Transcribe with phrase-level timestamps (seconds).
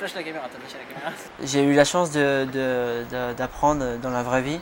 [0.00, 1.12] la caméra, la caméra.
[1.42, 4.60] J'ai eu la chance d'apprendre dans la vraie vie,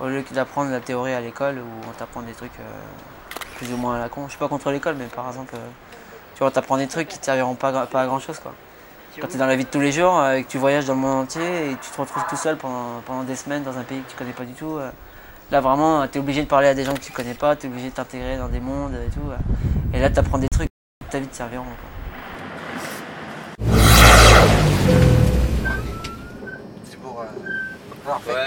[0.00, 3.76] au lieu d'apprendre la théorie à l'école où on t'apprend des trucs euh, plus ou
[3.76, 4.24] moins à la con.
[4.24, 5.68] Je suis pas contre l'école, mais par exemple, euh,
[6.34, 8.52] tu vois, on t'apprend des trucs qui te serviront pas, à grand chose quoi.
[9.20, 10.86] Quand tu es dans la vie de tous les jours euh, et que tu voyages
[10.86, 13.84] dans le monde entier et tu te retrouves tout seul pendant, des semaines dans un
[13.84, 14.78] pays que tu connais pas du tout,
[15.52, 17.66] là vraiment, tu es obligé de parler à des gens que tu connais pas, tu
[17.66, 19.30] es obligé de t'intégrer dans des mondes et tout.
[19.92, 21.64] et là, tu apprends des trucs qui ta vie te serviront.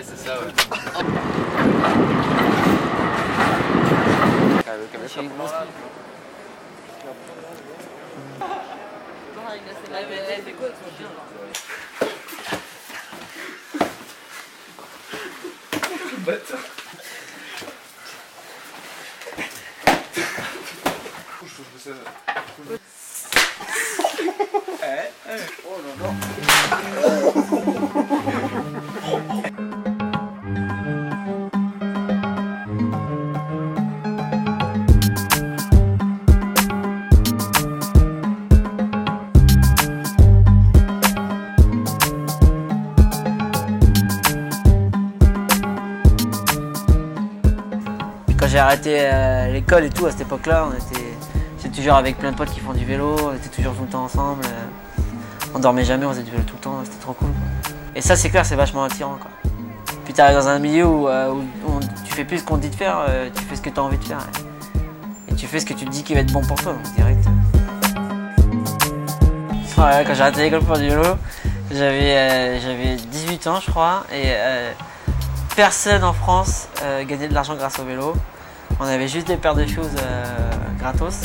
[0.00, 0.46] Ouais, c'est ça, ouais.
[4.66, 5.50] Ah, le caméra, J'ai une grosse-
[26.00, 26.59] Quand
[48.50, 52.36] j'ai arrêté euh, l'école et tout, à cette époque-là, on était, toujours avec plein de
[52.36, 54.42] potes qui font du vélo, on était toujours tout le temps ensemble.
[54.44, 55.04] euh,
[55.54, 57.28] on dormait jamais, on faisait du vélo tout le temps, c'était trop cool.
[57.94, 59.18] Et ça, c'est clair, c'est vachement attirant.
[59.20, 59.30] Quoi.
[60.04, 61.32] Puis tu arrives dans un milieu où, euh,
[62.04, 63.78] tu fais plus ce qu'on te dit de faire, euh, tu fais ce que tu
[63.78, 64.18] as envie de faire.
[65.28, 66.82] Et, tu fais ce que tu te dis qui va être bon pour toi, donc
[66.96, 67.24] direct.
[69.76, 71.04] Quand j'ai arrêté l'école pour du vélo,
[71.70, 74.34] j'avais j'avais 18 ans, je crois, et
[75.56, 76.68] personne en France
[77.08, 78.14] gagnait de l'argent grâce au vélo.
[78.78, 81.22] On avait juste des paires de choses euh, gratos.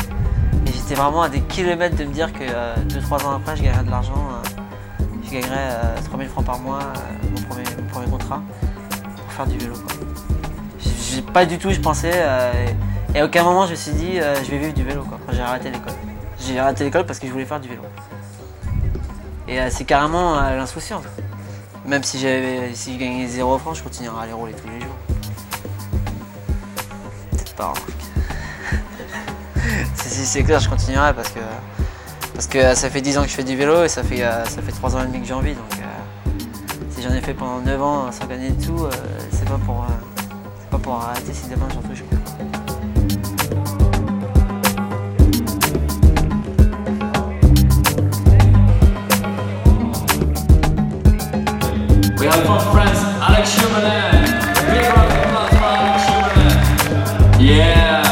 [0.67, 3.83] Et j'étais vraiment à des kilomètres de me dire que 2-3 ans après, je gagnerais
[3.83, 4.29] de l'argent.
[4.31, 4.55] euh,
[5.25, 7.41] je gagnerais euh, 3000 francs par mois, euh, mon,
[7.89, 8.41] premier, contrat,
[9.17, 9.73] pour faire du vélo.
[11.33, 12.11] pas du tout, je pensais.
[12.13, 12.51] euh,
[13.13, 15.17] et, à aucun moment, je me suis dit, euh, je vais vivre du vélo quoi,
[15.31, 15.93] j'ai arrêté l'école.
[16.39, 17.81] J'ai arrêté l'école parce que je voulais faire du vélo.
[19.47, 21.03] Et euh, c'est carrément euh, l'insouciance.
[21.85, 22.17] Même si,
[22.73, 24.95] si je gagnais 0 francs, je continuerais à les rouler tous les jours.
[27.59, 27.73] Hein.
[29.95, 33.33] si, si, c'est clair, je continuerai parce que, euh, ça fait 10 ans que je
[33.33, 35.33] fais du vélo et ça fait, euh, ça fait 3 ans et demi que j'ai
[35.33, 35.53] envie.
[35.53, 36.31] Donc euh,
[36.89, 38.89] si j'en ai fait pendant 9 ans sans gagner de tout, euh,
[39.31, 42.17] c'est pas, pour, euh, pas arrêter si demain j'en touche plus.
[52.19, 53.94] We have from France, Alex Schumanen.
[57.55, 58.04] Yeah.